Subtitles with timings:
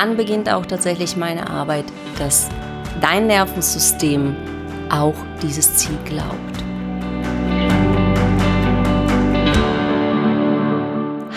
[0.00, 1.84] dann beginnt auch tatsächlich meine Arbeit,
[2.18, 2.48] dass
[3.02, 4.34] dein Nervensystem
[4.88, 6.64] auch dieses Ziel glaubt.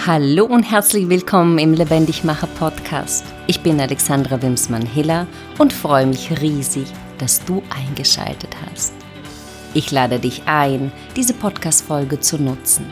[0.07, 3.25] Hallo und herzlich willkommen im Lebendigmacher Podcast.
[3.47, 8.93] Ich bin Alexandra Wimsmann-Hiller und freue mich riesig, dass du eingeschaltet hast.
[9.73, 12.85] Ich lade dich ein, diese Podcast-Folge zu nutzen.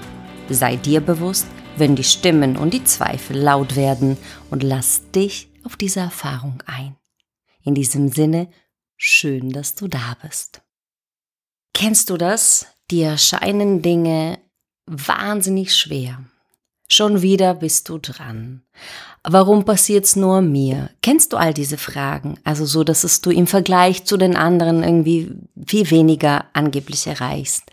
[0.50, 1.48] Sei dir bewusst,
[1.78, 4.18] wenn die Stimmen und die Zweifel laut werden
[4.50, 6.96] und lass dich auf diese Erfahrung ein.
[7.64, 8.50] In diesem Sinne,
[8.98, 10.62] schön, dass du da bist.
[11.74, 12.68] Kennst du das?
[12.90, 14.40] Dir erscheinen Dinge
[14.86, 16.24] wahnsinnig schwer.
[16.90, 18.64] Schon wieder bist du dran.
[19.24, 20.90] Warum passiert's nur mir?
[21.02, 22.38] Kennst du all diese Fragen?
[22.44, 25.32] Also so, dass es du im Vergleich zu den anderen irgendwie
[25.66, 27.64] viel weniger angeblich erreichst.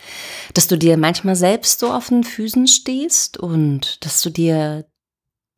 [0.55, 4.87] Dass du dir manchmal selbst so auf den Füßen stehst und dass du dir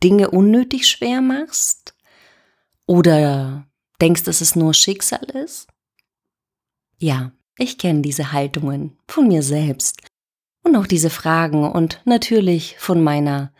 [0.03, 1.95] Dinge unnötig schwer machst?
[2.91, 3.69] Oder
[4.00, 5.69] denkst, dass es nur Schicksal ist?
[6.98, 10.00] Ja, ich kenne diese Haltungen von mir selbst
[10.64, 13.52] und auch diese Fragen und natürlich von meiner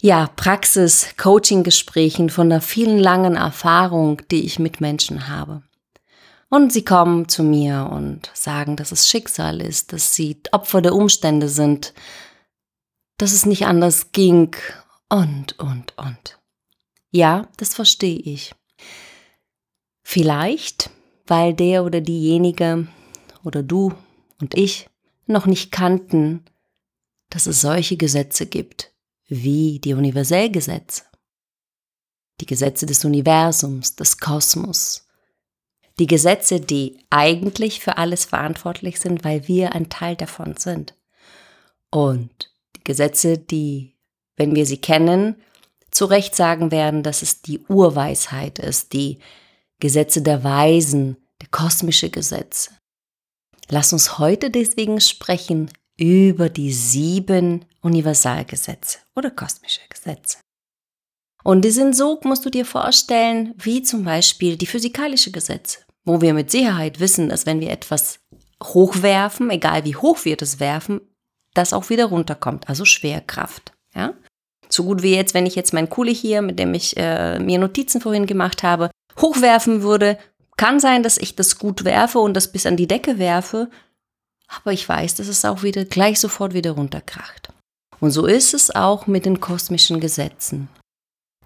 [0.00, 5.62] ja, Praxis, Coaching-Gesprächen, von der vielen langen Erfahrung, die ich mit Menschen habe.
[6.48, 10.94] Und sie kommen zu mir und sagen, dass es Schicksal ist, dass sie Opfer der
[10.94, 11.92] Umstände sind,
[13.18, 14.56] dass es nicht anders ging
[15.10, 16.39] und, und, und.
[17.10, 18.54] Ja, das verstehe ich.
[20.02, 20.90] Vielleicht,
[21.26, 22.88] weil der oder diejenige
[23.44, 23.92] oder du
[24.40, 24.88] und ich
[25.26, 26.44] noch nicht kannten,
[27.28, 28.92] dass es solche Gesetze gibt
[29.26, 31.04] wie die Universellgesetze,
[32.40, 35.06] die Gesetze des Universums, des Kosmos,
[36.00, 40.94] die Gesetze, die eigentlich für alles verantwortlich sind, weil wir ein Teil davon sind.
[41.90, 43.94] Und die Gesetze, die,
[44.36, 45.36] wenn wir sie kennen,
[45.90, 49.18] zu Recht sagen werden, dass es die Urweisheit ist, die
[49.80, 52.70] Gesetze der Weisen, der kosmische Gesetze.
[53.68, 60.38] Lass uns heute deswegen sprechen über die sieben Universalgesetze oder kosmische Gesetze.
[61.42, 66.20] Und die sind so, musst du dir vorstellen, wie zum Beispiel die physikalische Gesetze, wo
[66.20, 68.20] wir mit Sicherheit wissen, dass wenn wir etwas
[68.62, 71.00] hochwerfen, egal wie hoch wir das werfen,
[71.54, 73.72] das auch wieder runterkommt, also Schwerkraft.
[73.94, 74.14] Ja?
[74.72, 77.58] So gut wie jetzt, wenn ich jetzt mein Kuli hier, mit dem ich äh, mir
[77.58, 80.16] Notizen vorhin gemacht habe, hochwerfen würde,
[80.56, 83.68] kann sein, dass ich das gut werfe und das bis an die Decke werfe,
[84.48, 87.48] aber ich weiß, dass es auch wieder gleich sofort wieder runterkracht.
[88.00, 90.68] Und so ist es auch mit den kosmischen Gesetzen.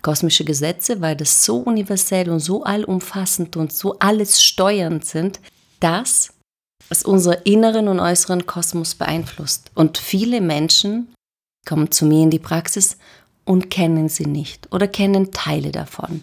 [0.02, 5.40] Kosmische Gesetze, weil das so universell und so allumfassend und so alles steuernd sind,
[5.80, 6.32] dass
[6.90, 9.70] es unseren inneren und äußeren Kosmos beeinflusst.
[9.74, 11.14] Und viele Menschen
[11.64, 12.98] kommen zu mir in die Praxis
[13.44, 16.22] und kennen sie nicht oder kennen Teile davon.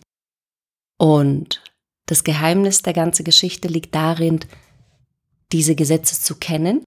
[0.97, 1.61] Und
[2.05, 4.41] das Geheimnis der ganzen Geschichte liegt darin,
[5.51, 6.83] diese Gesetze zu kennen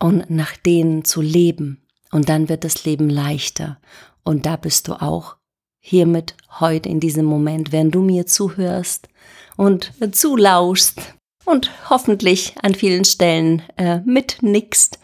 [0.00, 1.86] und nach denen zu leben.
[2.10, 3.78] Und dann wird das Leben leichter.
[4.24, 5.36] Und da bist du auch
[5.80, 9.08] hiermit heute in diesem Moment, während du mir zuhörst
[9.56, 11.00] und zulauschst
[11.44, 14.98] und hoffentlich an vielen Stellen äh, mitnickst,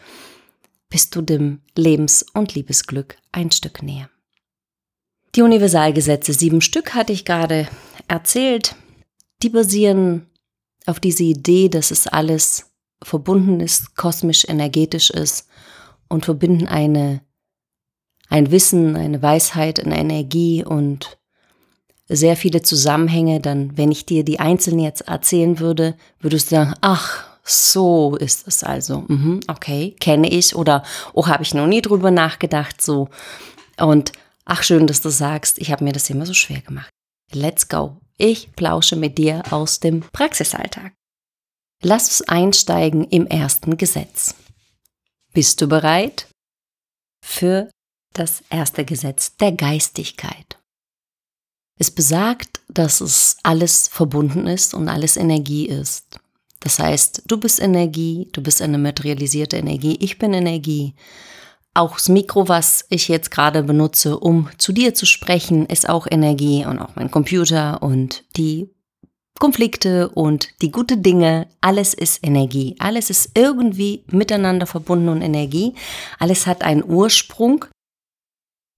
[0.89, 4.09] bist du dem Lebens- und Liebesglück ein Stück näher.
[5.35, 7.67] Die Universalgesetze, sieben Stück hatte ich gerade
[8.07, 8.75] erzählt
[9.43, 10.27] die basieren
[10.85, 12.71] auf diese Idee, dass es alles
[13.03, 15.47] verbunden ist, kosmisch energetisch ist
[16.07, 17.21] und verbinden eine,
[18.29, 21.19] ein Wissen, eine Weisheit, eine Energie und
[22.07, 26.73] sehr viele Zusammenhänge, dann, wenn ich dir die einzelnen jetzt erzählen würde, würdest du sagen,
[26.81, 29.05] ach, so ist es also.
[29.07, 33.09] Mhm, okay, kenne ich oder oh, habe ich noch nie drüber nachgedacht, so.
[33.77, 34.11] Und
[34.45, 36.89] ach, schön, dass du sagst, ich habe mir das immer so schwer gemacht.
[37.31, 37.97] Let's go.
[38.17, 40.93] Ich plausche mit dir aus dem Praxisalltag.
[41.83, 44.33] Lass uns einsteigen im ersten Gesetz.
[45.33, 46.27] Bist du bereit?
[47.23, 47.69] Für
[48.13, 50.59] das erste Gesetz der Geistigkeit.
[51.79, 56.19] Es besagt, dass es alles verbunden ist und alles Energie ist.
[56.59, 60.95] Das heißt, du bist Energie, du bist eine materialisierte Energie, ich bin Energie.
[61.73, 66.07] Auch das Mikro, was ich jetzt gerade benutze, um zu dir zu sprechen, ist auch
[66.09, 68.71] Energie und auch mein Computer und die
[69.37, 72.75] Konflikte und die gute Dinge, alles ist Energie.
[72.79, 75.75] Alles ist irgendwie miteinander verbunden und Energie.
[76.19, 77.65] Alles hat einen Ursprung.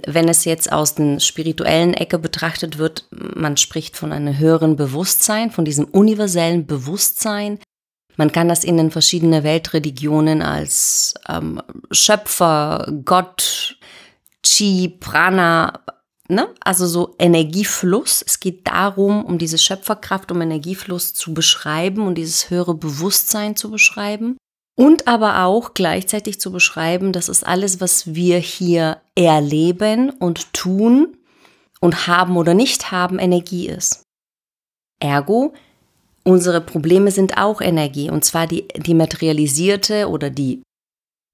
[0.05, 5.51] Wenn es jetzt aus den spirituellen Ecke betrachtet wird, man spricht von einem höheren Bewusstsein,
[5.51, 7.59] von diesem universellen Bewusstsein,
[8.19, 13.77] man kann das in den verschiedenen Weltreligionen als ähm, Schöpfer, Gott,
[14.43, 15.79] Chi, Prana,
[16.27, 16.49] ne?
[16.59, 18.21] also so Energiefluss.
[18.21, 23.71] Es geht darum, um diese Schöpferkraft, um Energiefluss zu beschreiben und dieses höhere Bewusstsein zu
[23.71, 24.35] beschreiben.
[24.75, 31.15] Und aber auch gleichzeitig zu beschreiben, dass es alles, was wir hier erleben und tun
[31.79, 34.03] und haben oder nicht haben, Energie ist.
[34.99, 35.53] Ergo,
[36.29, 40.61] unsere Probleme sind auch Energie, und zwar die, die materialisierte oder die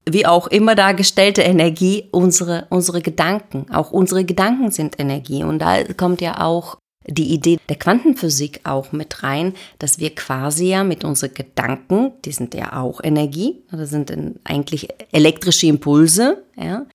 [0.08, 3.66] wie auch immer dargestellte Energie, unsere, unsere Gedanken.
[3.72, 5.42] Auch unsere Gedanken sind Energie.
[5.42, 6.78] Und da kommt ja auch
[7.08, 12.32] die Idee der Quantenphysik auch mit rein, dass wir quasi ja mit unseren Gedanken, die
[12.32, 14.12] sind ja auch Energie, das sind
[14.44, 16.86] eigentlich elektrische Impulse, ja,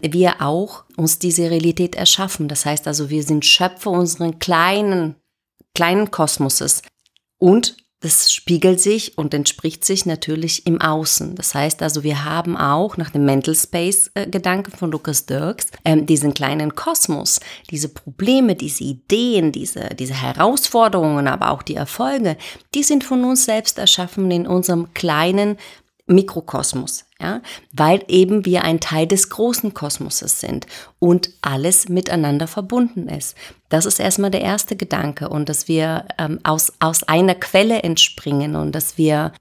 [0.00, 2.46] wir auch uns diese Realität erschaffen.
[2.46, 5.16] Das heißt also, wir sind Schöpfer unseren kleinen,
[5.74, 6.82] kleinen Kosmoses
[7.38, 11.34] und das spiegelt sich und entspricht sich natürlich im Außen.
[11.34, 16.32] Das heißt also, wir haben auch nach dem Mental Space-Gedanken von Lukas Dirks ähm, diesen
[16.32, 17.40] kleinen Kosmos,
[17.70, 22.36] diese Probleme, diese Ideen, diese, diese Herausforderungen, aber auch die Erfolge,
[22.72, 25.56] die sind von uns selbst erschaffen in unserem kleinen
[26.08, 30.66] Mikrokosmos, ja, weil eben wir ein Teil des großen Kosmoses sind
[30.98, 33.36] und alles miteinander verbunden ist.
[33.68, 38.56] Das ist erstmal der erste Gedanke und dass wir ähm, aus, aus einer Quelle entspringen
[38.56, 39.32] und dass wir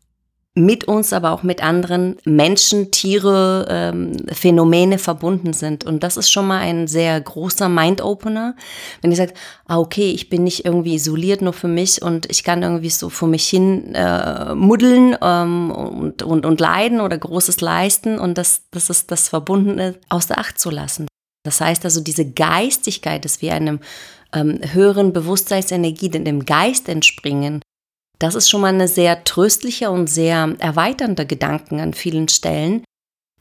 [0.58, 5.86] mit uns, aber auch mit anderen Menschen, Tiere, ähm, Phänomene verbunden sind.
[5.86, 8.56] Und das ist schon mal ein sehr großer Mind-Opener.
[9.02, 12.44] Wenn ihr sagt, ah, okay, ich bin nicht irgendwie isoliert nur für mich und ich
[12.44, 17.62] kann irgendwie so vor mich hin äh, muddeln ähm, und, und, und leiden oder Großes
[17.62, 21.08] leisten und das, das ist das Verbundene außer Acht zu lassen.
[21.44, 23.80] Das heißt also, diese Geistigkeit, dass wir einem
[24.34, 27.62] ähm, höheren Bewusstseinsenergie, dem Geist entspringen,
[28.20, 32.84] das ist schon mal eine sehr tröstliche und sehr erweiternde Gedanken an vielen Stellen.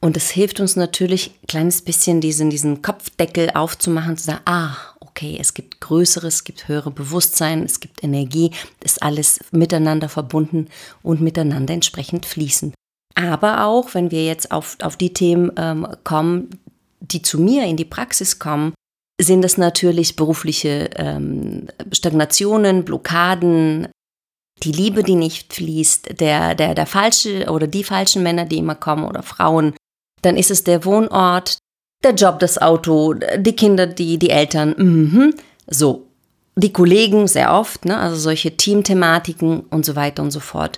[0.00, 4.76] Und es hilft uns natürlich ein kleines bisschen diesen, diesen Kopfdeckel aufzumachen, zu sagen, ah,
[5.00, 8.50] okay, es gibt Größeres, es gibt höhere Bewusstsein, es gibt Energie,
[8.84, 10.69] ist alles miteinander verbunden
[11.02, 12.75] und miteinander entsprechend fließend.
[13.14, 16.50] Aber auch, wenn wir jetzt auf, auf die Themen ähm, kommen,
[17.00, 18.75] die zu mir in die Praxis kommen,
[19.19, 23.88] sind es natürlich berufliche ähm, Stagnationen, Blockaden,
[24.62, 28.75] die Liebe, die nicht fließt, der, der, der falsche oder die falschen Männer, die immer
[28.75, 29.75] kommen oder Frauen,
[30.23, 31.58] dann ist es der Wohnort,
[32.03, 35.35] der Job, das Auto, die Kinder, die, die Eltern, mhm.
[35.67, 36.03] so.
[36.58, 37.99] Die Kollegen sehr oft, ne?
[37.99, 40.76] also solche Teamthematiken und so weiter und so fort.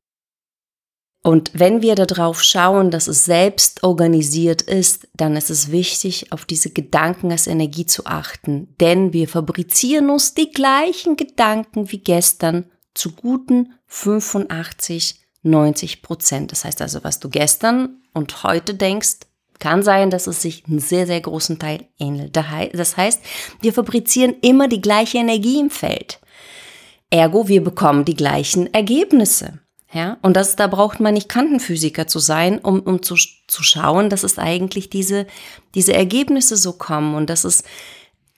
[1.23, 6.47] Und wenn wir darauf schauen, dass es selbst organisiert ist, dann ist es wichtig, auf
[6.47, 8.75] diese Gedanken als Energie zu achten.
[8.81, 12.65] Denn wir fabrizieren uns die gleichen Gedanken wie gestern
[12.99, 16.53] zu guten 85, 90 Prozent.
[16.53, 19.21] Das heißt also, was du gestern und heute denkst,
[19.61, 22.37] kann sein, dass es sich einen sehr, sehr großen Teil ähnelt.
[22.37, 23.21] Das heißt,
[23.61, 26.21] wir fabrizieren immer die gleiche Energie im Feld.
[27.11, 29.61] Ergo, wir bekommen die gleichen Ergebnisse.
[29.91, 33.15] Ja, und das, da braucht man nicht Kantenphysiker zu sein, um, um zu,
[33.47, 35.27] zu schauen, dass es eigentlich diese,
[35.75, 37.65] diese Ergebnisse so kommen und dass es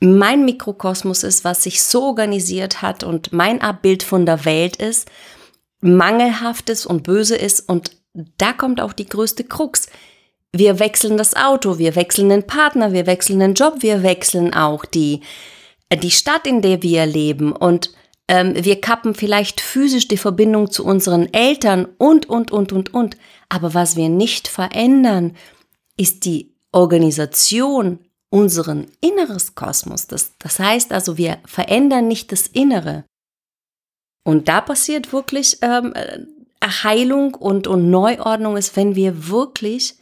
[0.01, 5.11] mein Mikrokosmos ist, was sich so organisiert hat und mein Abbild von der Welt ist,
[5.81, 7.93] mangelhaftes und böse ist und
[8.39, 9.89] da kommt auch die größte Krux.
[10.53, 14.85] Wir wechseln das Auto, wir wechseln den Partner, wir wechseln den Job, wir wechseln auch
[14.85, 15.21] die,
[16.03, 17.93] die Stadt, in der wir leben und
[18.27, 23.17] ähm, wir kappen vielleicht physisch die Verbindung zu unseren Eltern und, und, und, und, und.
[23.49, 25.37] Aber was wir nicht verändern,
[25.97, 27.99] ist die Organisation
[28.31, 30.07] unseren inneres Kosmos.
[30.07, 33.05] Das, das heißt also, wir verändern nicht das Innere.
[34.25, 35.95] Und da passiert wirklich ähm,
[36.63, 39.97] Heilung und, und Neuordnung ist, wenn wir wirklich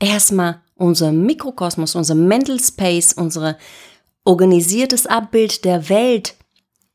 [0.00, 3.58] erstmal unser Mikrokosmos, unser Mental Space, unser
[4.24, 6.36] organisiertes Abbild der Welt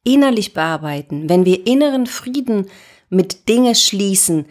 [0.03, 2.69] innerlich bearbeiten, wenn wir inneren Frieden
[3.09, 4.47] mit Dinge schließen,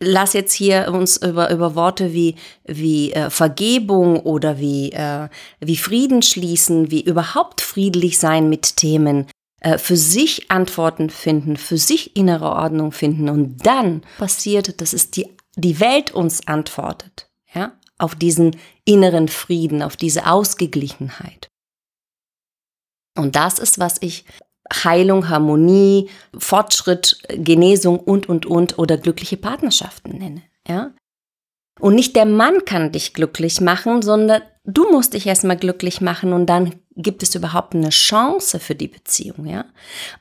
[0.00, 5.28] lass jetzt hier uns über, über Worte wie, wie äh, Vergebung oder wie, äh,
[5.60, 9.26] wie Frieden schließen, wie überhaupt friedlich sein mit Themen,
[9.60, 15.10] äh, für sich Antworten finden, für sich innere Ordnung finden und dann passiert, dass es
[15.10, 21.48] die, die Welt uns antwortet, ja, auf diesen inneren Frieden, auf diese Ausgeglichenheit.
[23.16, 24.24] Und das ist, was ich
[24.72, 30.42] Heilung, Harmonie, Fortschritt, Genesung und, und, und oder glückliche Partnerschaften nenne.
[30.66, 30.92] Ja?
[31.80, 36.32] Und nicht der Mann kann dich glücklich machen, sondern du musst dich erstmal glücklich machen
[36.32, 39.64] und dann gibt es überhaupt eine Chance für die Beziehung, ja?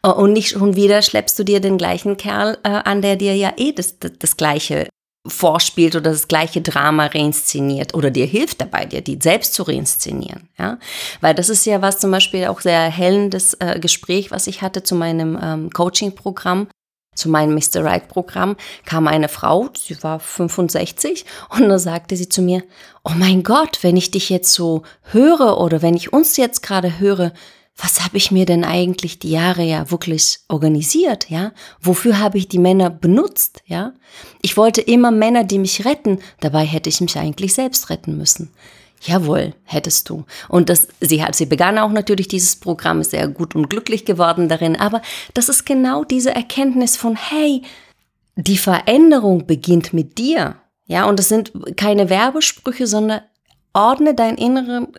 [0.02, 3.54] Und nicht schon wieder schleppst du dir den gleichen Kerl äh, an, der dir ja
[3.58, 4.88] eh das, das, das Gleiche
[5.26, 10.50] vorspielt oder das gleiche Drama reinszeniert oder dir hilft dabei, dir die selbst zu reinszenieren.
[10.60, 10.80] Ja?
[11.22, 14.84] Weil das ist ja was zum Beispiel auch sehr erhellendes äh, Gespräch, was ich hatte
[14.84, 16.68] zu meinem ähm, Coaching-Programm,
[17.16, 17.86] zu meinem Mr.
[17.86, 22.64] Right-Programm, kam eine Frau, sie war 65 und da sagte sie zu mir,
[23.06, 27.00] oh mein Gott, wenn ich dich jetzt so höre oder wenn ich uns jetzt gerade
[27.00, 27.32] höre,
[27.76, 31.52] was habe ich mir denn eigentlich die Jahre ja wirklich organisiert, ja?
[31.82, 33.94] Wofür habe ich die Männer benutzt, ja?
[34.42, 38.52] Ich wollte immer Männer, die mich retten, dabei hätte ich mich eigentlich selbst retten müssen.
[39.02, 40.24] Jawohl, hättest du.
[40.48, 44.06] Und das, sie hat, sie begann auch natürlich dieses Programm, ist sehr gut und glücklich
[44.06, 45.02] geworden darin, aber
[45.34, 47.64] das ist genau diese Erkenntnis von, hey,
[48.36, 50.56] die Veränderung beginnt mit dir.
[50.86, 53.22] Ja, und das sind keine Werbesprüche, sondern
[53.74, 54.90] ordne dein inneren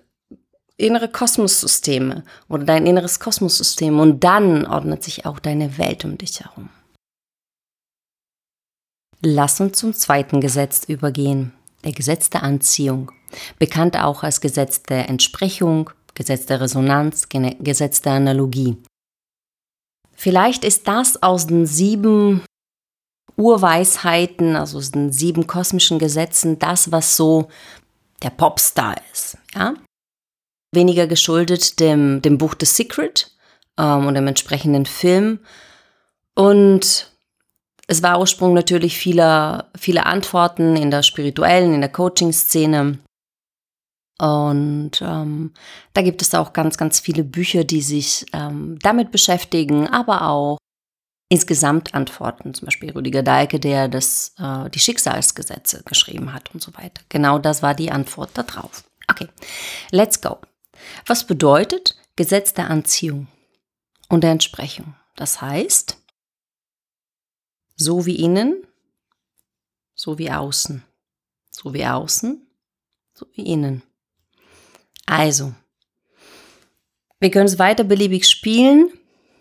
[0.77, 6.41] innere Kosmossysteme oder dein inneres Kosmossystem und dann ordnet sich auch deine Welt um dich
[6.41, 6.69] herum.
[9.21, 11.53] Lass uns zum zweiten Gesetz übergehen,
[11.85, 13.11] der Gesetz der Anziehung,
[13.59, 18.77] bekannt auch als Gesetz der Entsprechung, Gesetz der Resonanz, Gesetz der Analogie.
[20.13, 22.43] Vielleicht ist das aus den sieben
[23.37, 27.49] Urweisheiten, also aus den sieben kosmischen Gesetzen, das, was so
[28.23, 29.39] der Popstar ist.
[29.55, 29.75] Ja?
[30.75, 33.31] Weniger geschuldet dem, dem Buch The Secret
[33.79, 35.41] ähm, und dem entsprechenden Film.
[36.35, 37.13] Und
[37.87, 42.99] es war Ursprung natürlich vieler, vieler Antworten in der spirituellen, in der Coaching-Szene.
[44.19, 45.53] Und ähm,
[45.93, 50.59] da gibt es auch ganz, ganz viele Bücher, die sich ähm, damit beschäftigen, aber auch
[51.29, 52.55] insgesamt Antworten.
[52.55, 57.03] Zum Beispiel Rüdiger Dahlke, der das, äh, die Schicksalsgesetze geschrieben hat und so weiter.
[57.09, 58.85] Genau das war die Antwort darauf.
[59.09, 59.29] Okay,
[59.91, 60.39] let's go.
[61.07, 63.29] Was bedeutet Gesetz der Anziehung
[64.09, 64.95] und der Entsprechung?
[65.17, 65.99] Das heißt,
[67.77, 68.67] so wie innen,
[69.95, 70.85] so wie außen.
[71.51, 72.47] So wie außen,
[73.15, 73.83] so wie innen.
[75.07, 75.55] Also,
[77.21, 78.91] wir können es weiter beliebig spielen.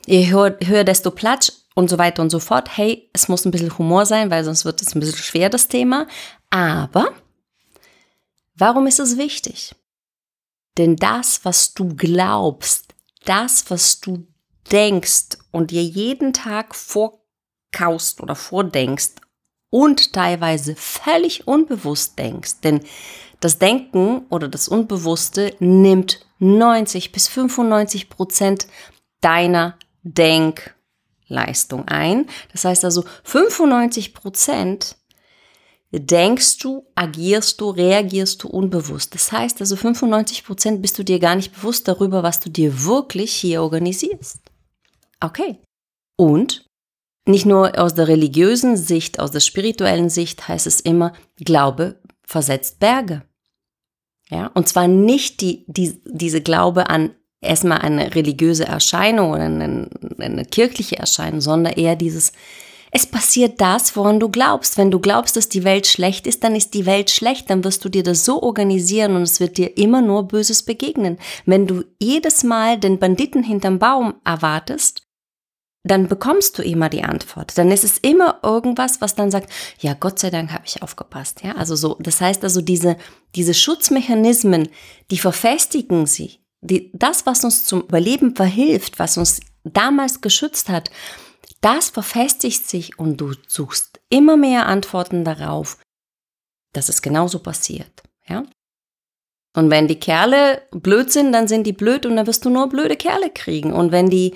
[0.06, 2.78] Je höher, höher, desto Platsch und so weiter und so fort.
[2.78, 5.68] Hey, es muss ein bisschen Humor sein, weil sonst wird es ein bisschen schwer, das
[5.68, 6.08] Thema.
[6.50, 7.14] Aber
[8.56, 9.74] warum ist es wichtig?
[10.78, 12.94] Denn das, was du glaubst,
[13.26, 14.28] das, was du
[14.72, 19.16] denkst und dir jeden Tag vorkaust oder vordenkst
[19.70, 22.82] und teilweise völlig unbewusst denkst, denn
[23.40, 28.68] das Denken oder das Unbewusste nimmt 90 bis 95 Prozent
[29.20, 32.28] deiner Denkleistung ein.
[32.52, 34.96] Das heißt also 95 Prozent
[36.00, 39.14] denkst du, agierst du, reagierst du unbewusst.
[39.14, 42.84] Das heißt also 95 Prozent bist du dir gar nicht bewusst darüber, was du dir
[42.84, 44.40] wirklich hier organisierst.
[45.20, 45.60] Okay.
[46.18, 46.66] Und
[47.26, 52.80] nicht nur aus der religiösen Sicht, aus der spirituellen Sicht heißt es immer, Glaube versetzt
[52.80, 53.24] Berge.
[54.30, 59.90] Ja, und zwar nicht die, die, diese Glaube an erstmal eine religiöse Erscheinung oder eine,
[60.18, 62.32] eine kirchliche Erscheinung, sondern eher dieses,
[62.96, 64.78] es passiert das, woran du glaubst.
[64.78, 67.84] Wenn du glaubst, dass die Welt schlecht ist, dann ist die Welt schlecht, dann wirst
[67.84, 71.18] du dir das so organisieren und es wird dir immer nur Böses begegnen.
[71.48, 75.02] Wenn du jedes Mal den Banditen hinterm Baum erwartest,
[75.84, 77.58] dann bekommst du immer die Antwort.
[77.58, 81.42] Dann ist es immer irgendwas, was dann sagt, ja, Gott sei Dank habe ich aufgepasst.
[81.44, 82.96] Ja, also so, das heißt also diese,
[83.34, 84.70] diese Schutzmechanismen,
[85.10, 86.42] die verfestigen sie.
[86.62, 90.92] Die, das, was uns zum Überleben verhilft, was uns damals geschützt hat,
[91.64, 95.78] das verfestigt sich und du suchst immer mehr Antworten darauf,
[96.74, 98.04] dass es genauso passiert.
[98.28, 98.44] Ja?
[99.56, 102.70] Und wenn die Kerle blöd sind, dann sind die blöd und dann wirst du nur
[102.70, 103.72] blöde Kerle kriegen.
[103.72, 104.34] Und wenn die,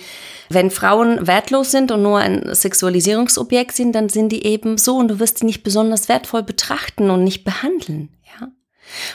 [0.49, 5.07] wenn Frauen wertlos sind und nur ein Sexualisierungsobjekt sind, dann sind die eben so und
[5.09, 8.09] du wirst die nicht besonders wertvoll betrachten und nicht behandeln.
[8.39, 8.49] Ja?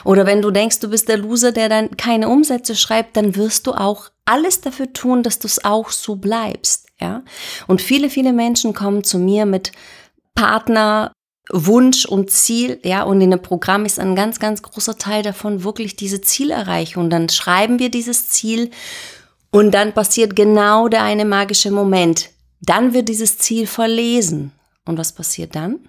[0.03, 3.65] Oder wenn du denkst, du bist der Loser, der dann keine Umsätze schreibt, dann wirst
[3.65, 7.23] du auch alles dafür tun, dass du es auch so bleibst ja.
[7.67, 9.71] Und viele, viele Menschen kommen zu mir mit
[10.33, 11.11] Partner,
[11.51, 15.63] Wunsch und Ziel, ja, und in dem Programm ist ein ganz, ganz großer Teil davon
[15.63, 17.09] wirklich diese Zielerreichung.
[17.09, 18.71] Dann schreiben wir dieses Ziel
[19.51, 22.29] und dann passiert genau der eine magische Moment.
[22.61, 24.53] Dann wird dieses Ziel verlesen.
[24.85, 25.87] Und was passiert dann?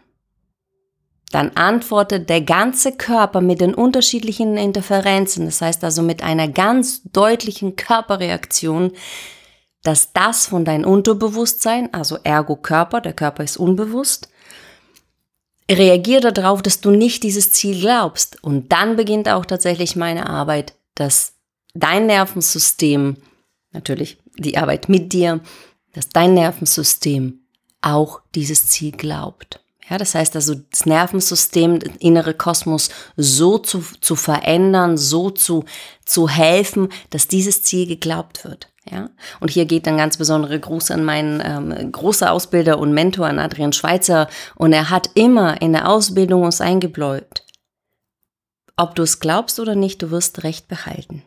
[1.31, 7.03] Dann antwortet der ganze Körper mit den unterschiedlichen Interferenzen, das heißt also mit einer ganz
[7.05, 8.93] deutlichen Körperreaktion,
[9.85, 14.29] dass das von deinem Unterbewusstsein, also ergo Körper, der Körper ist unbewusst,
[15.71, 18.43] reagiert darauf, dass du nicht dieses Ziel glaubst.
[18.43, 21.35] Und dann beginnt auch tatsächlich meine Arbeit, dass
[21.75, 23.19] dein Nervensystem,
[23.73, 25.41] natürlich die Arbeit mit dir,
[25.93, 27.41] dass dein Nervensystem
[27.83, 29.61] auch dieses Ziel glaubt.
[29.89, 35.65] Ja, das heißt also, das Nervensystem, der innere Kosmos so zu, zu verändern, so zu,
[36.07, 38.74] zu helfen, dass dieses Ziel geglaubt wird.
[38.91, 39.09] Ja,
[39.41, 43.39] und hier geht ein ganz besonderer Gruß an meinen ähm, großen Ausbilder und Mentor, an
[43.39, 44.29] Adrian Schweitzer.
[44.57, 47.45] Und er hat immer in der Ausbildung uns eingebläut,
[48.77, 51.23] ob du es glaubst oder nicht, du wirst Recht behalten.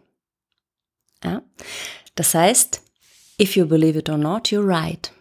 [1.24, 1.42] Ja?
[2.14, 2.84] Das heißt,
[3.42, 5.12] if you believe it or not, you're right.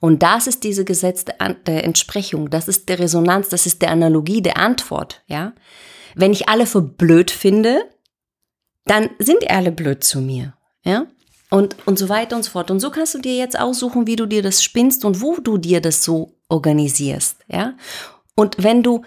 [0.00, 4.42] Und das ist diese Gesetz der Entsprechung, das ist der Resonanz, das ist der Analogie
[4.42, 5.54] der Antwort, ja.
[6.14, 7.88] Wenn ich alle für blöd finde,
[8.84, 11.06] dann sind alle blöd zu mir, ja.
[11.52, 12.70] Und, und so weiter und so fort.
[12.70, 15.58] Und so kannst du dir jetzt aussuchen, wie du dir das spinnst und wo du
[15.58, 17.74] dir das so organisierst, ja.
[18.34, 19.02] Und wenn du,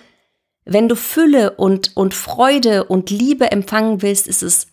[0.64, 4.68] wenn du Fülle und, und Freude und Liebe empfangen willst, ist es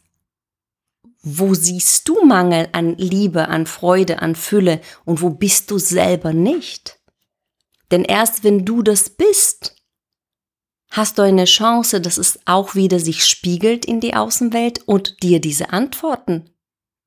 [1.22, 6.34] wo siehst du Mangel an Liebe, an Freude, an Fülle und wo bist du selber
[6.34, 6.98] nicht?
[7.90, 9.76] Denn erst wenn du das bist,
[10.90, 15.40] hast du eine Chance, dass es auch wieder sich spiegelt in die Außenwelt und dir
[15.40, 16.51] diese Antworten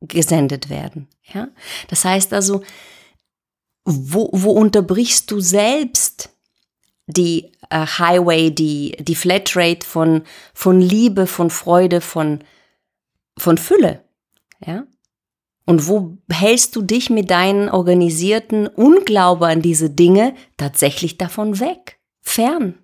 [0.01, 1.07] gesendet werden.
[1.33, 1.49] Ja?
[1.87, 2.63] Das heißt also,
[3.85, 6.29] wo, wo unterbrichst du selbst
[7.07, 10.23] die äh, Highway, die, die Flatrate von,
[10.53, 12.43] von Liebe, von Freude, von,
[13.37, 14.03] von Fülle?
[14.65, 14.85] Ja?
[15.65, 21.99] Und wo hältst du dich mit deinen organisierten Unglaube an diese Dinge tatsächlich davon weg?
[22.21, 22.79] Fern.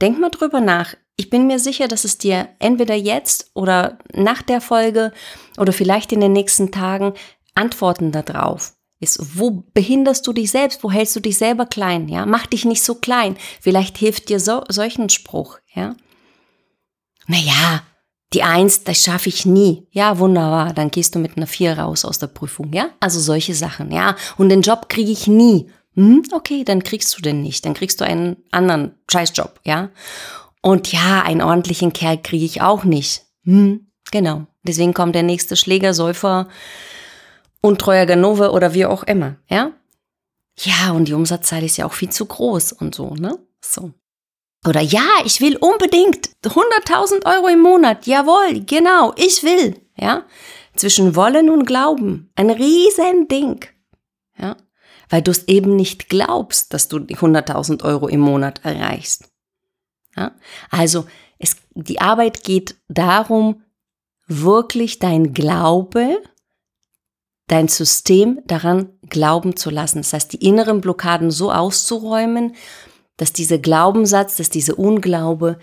[0.00, 0.94] Denk mal drüber nach.
[1.20, 5.12] Ich bin mir sicher, dass es dir entweder jetzt oder nach der Folge
[5.58, 7.12] oder vielleicht in den nächsten Tagen
[7.54, 9.36] Antworten darauf ist.
[9.36, 10.84] Wo behinderst du dich selbst?
[10.84, 12.08] Wo hältst du dich selber klein?
[12.08, 13.36] Ja, mach dich nicht so klein.
[13.60, 15.58] Vielleicht hilft dir so, solchen Spruch.
[15.74, 15.96] Ja,
[17.26, 17.82] naja,
[18.32, 19.88] die Eins, das schaffe ich nie.
[19.90, 20.72] Ja, wunderbar.
[20.72, 22.72] Dann gehst du mit einer Vier raus aus der Prüfung.
[22.72, 23.90] Ja, also solche Sachen.
[23.90, 25.68] Ja, und den Job kriege ich nie.
[25.94, 27.66] Hm, okay, dann kriegst du den nicht.
[27.66, 29.60] Dann kriegst du einen anderen Scheißjob.
[29.64, 29.90] Ja,
[30.62, 33.22] und ja, einen ordentlichen Kerl kriege ich auch nicht.
[33.44, 34.46] Hm, genau.
[34.62, 36.48] Deswegen kommt der nächste Schläger, Säufer,
[37.60, 39.36] untreuer Ganove oder wie auch immer.
[39.48, 39.72] Ja,
[40.60, 43.38] ja, und die Umsatzzahl ist ja auch viel zu groß und so, ne?
[43.64, 43.92] So.
[44.66, 48.06] Oder ja, ich will unbedingt 100.000 Euro im Monat.
[48.06, 49.80] Jawohl, genau, ich will.
[49.96, 50.24] Ja,
[50.74, 52.30] zwischen Wollen und Glauben.
[52.34, 53.66] Ein riesen Ding.
[54.36, 54.56] Ja,
[55.08, 59.30] weil du es eben nicht glaubst, dass du die 100.000 Euro im Monat erreichst.
[60.18, 60.32] Ja,
[60.70, 61.06] also
[61.38, 63.62] es, die Arbeit geht darum,
[64.26, 66.20] wirklich dein Glaube,
[67.46, 69.98] dein System daran glauben zu lassen.
[69.98, 72.56] Das heißt, die inneren Blockaden so auszuräumen,
[73.16, 75.58] dass dieser Glaubenssatz, dass diese Unglaube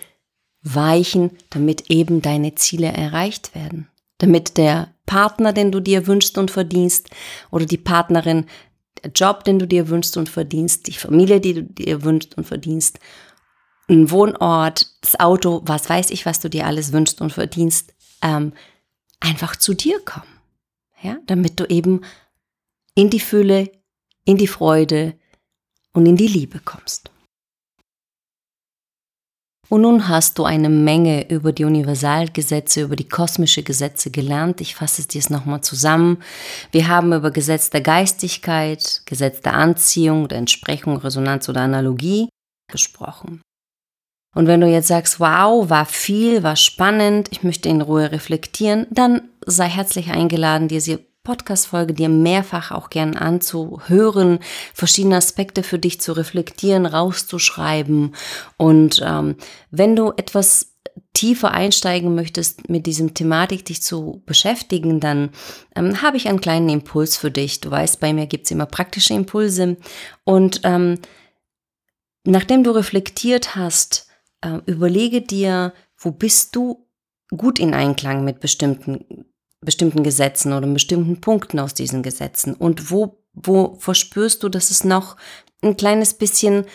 [0.61, 3.89] weichen, damit eben deine Ziele erreicht werden.
[4.19, 7.09] Damit der Partner, den du dir wünschst und verdienst,
[7.51, 8.45] oder die Partnerin,
[9.03, 12.45] der Job, den du dir wünschst und verdienst, die Familie, die du dir wünschst und
[12.45, 12.99] verdienst,
[13.87, 18.53] ein Wohnort, das Auto, was weiß ich, was du dir alles wünschst und verdienst, ähm,
[19.19, 20.25] einfach zu dir kommen.
[21.01, 22.01] Ja, damit du eben
[22.95, 23.71] in die Fülle,
[24.23, 25.13] in die Freude
[25.93, 27.11] und in die Liebe kommst.
[29.67, 34.61] Und nun hast du eine Menge über die Universalgesetze, über die kosmische Gesetze gelernt.
[34.61, 36.21] Ich fasse es dir jetzt nochmal zusammen.
[36.71, 42.29] Wir haben über Gesetz der Geistigkeit, Gesetz der Anziehung, der Entsprechung, Resonanz oder Analogie
[42.71, 43.41] gesprochen.
[44.35, 48.85] Und wenn du jetzt sagst, wow, war viel, war spannend, ich möchte in Ruhe reflektieren,
[48.91, 50.81] dann sei herzlich eingeladen, dir
[51.23, 54.39] Podcast-Folge dir mehrfach auch gern anzuhören,
[54.73, 58.15] verschiedene Aspekte für dich zu reflektieren, rauszuschreiben.
[58.57, 59.35] Und ähm,
[59.71, 60.75] wenn du etwas
[61.11, 65.31] tiefer einsteigen möchtest, mit diesem Thematik dich zu beschäftigen, dann
[65.75, 67.59] ähm, habe ich einen kleinen Impuls für dich.
[67.59, 69.77] Du weißt, bei mir gibt es immer praktische Impulse.
[70.23, 70.99] Und ähm,
[72.25, 74.04] nachdem du reflektiert hast,
[74.45, 76.87] äh, überlege dir, wo bist du
[77.35, 79.25] gut in Einklang mit bestimmten
[79.65, 82.53] bestimmten Gesetzen oder bestimmten Punkten aus diesen Gesetzen?
[82.53, 85.17] Und wo, wo verspürst du, dass es noch
[85.61, 86.65] ein kleines bisschen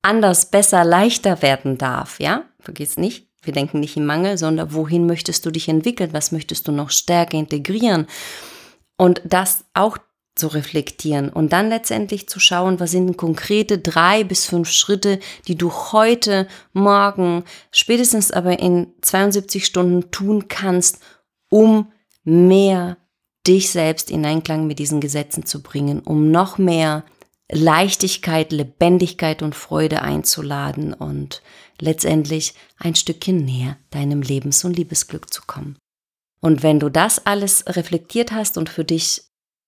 [0.00, 2.20] anders, besser, leichter werden darf?
[2.20, 3.28] Ja, vergiss nicht.
[3.42, 6.12] Wir denken nicht im Mangel, sondern wohin möchtest du dich entwickeln?
[6.12, 8.06] Was möchtest du noch stärker integrieren?
[8.96, 9.98] Und das auch
[10.36, 15.18] zu reflektieren und dann letztendlich zu schauen, was sind konkrete drei bis fünf Schritte,
[15.48, 21.00] die du heute, morgen, spätestens aber in 72 Stunden tun kannst,
[21.48, 21.90] um
[22.22, 22.98] mehr
[23.46, 27.04] dich selbst in Einklang mit diesen Gesetzen zu bringen, um noch mehr
[27.50, 31.42] Leichtigkeit, Lebendigkeit und Freude einzuladen und
[31.80, 35.78] letztendlich ein Stückchen näher deinem Lebens- und Liebesglück zu kommen.
[36.40, 39.22] Und wenn du das alles reflektiert hast und für dich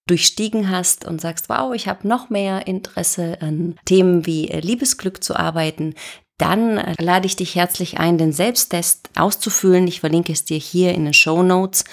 [0.09, 5.23] durchstiegen hast und sagst, wow, ich habe noch mehr Interesse an Themen wie äh, Liebesglück
[5.23, 5.95] zu arbeiten,
[6.39, 9.87] dann äh, lade ich dich herzlich ein, den Selbsttest auszufüllen.
[9.87, 11.85] Ich verlinke es dir hier in den Show Notes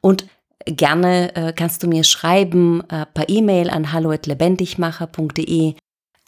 [0.00, 0.26] und
[0.64, 5.74] gerne äh, kannst du mir schreiben per E-Mail an hallo@lebendigmacher.de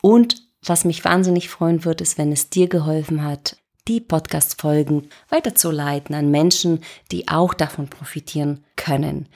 [0.02, 3.56] und was mich wahnsinnig freuen wird, ist, wenn es dir geholfen hat,
[3.88, 6.80] die Podcast-Folgen weiterzuleiten an Menschen,
[7.12, 9.28] die auch davon profitieren können.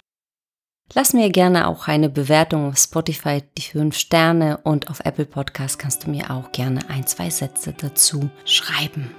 [0.92, 5.78] Lass mir gerne auch eine Bewertung auf Spotify, die 5 Sterne und auf Apple Podcast
[5.78, 9.14] kannst du mir auch gerne ein, zwei Sätze dazu schreiben.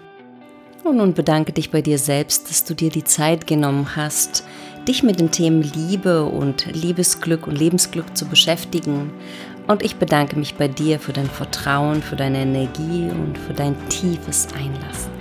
[0.83, 4.43] Und nun bedanke dich bei dir selbst, dass du dir die Zeit genommen hast,
[4.85, 9.13] dich mit den Themen Liebe und Liebesglück und Lebensglück zu beschäftigen.
[9.67, 13.77] Und ich bedanke mich bei dir für dein Vertrauen, für deine Energie und für dein
[13.87, 15.11] tiefes Einlassen.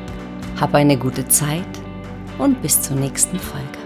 [0.58, 1.62] Hab eine gute Zeit
[2.38, 3.79] und bis zur nächsten Folge.